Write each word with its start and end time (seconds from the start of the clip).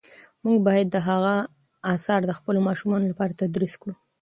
موږ 0.43 0.57
باید 0.67 0.87
د 0.91 0.97
هغه 1.07 1.35
آثار 1.93 2.21
د 2.25 2.31
خپلو 2.39 2.59
ماشومانو 2.67 3.09
لپاره 3.11 3.37
تدریس 3.41 3.73
کړو. 3.81 3.93